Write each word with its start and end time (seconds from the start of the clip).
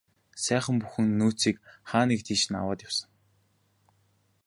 Байсан 0.45 0.75
бүх 0.81 0.93
нөөцийг 1.19 1.57
хаа 1.89 2.03
нэг 2.09 2.19
тийш 2.27 2.41
нь 2.49 2.59
аваад 2.61 2.79
явсан. 2.87 3.09